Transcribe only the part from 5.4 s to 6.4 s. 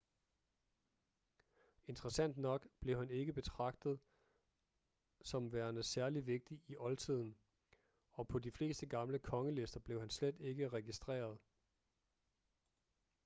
værende særligt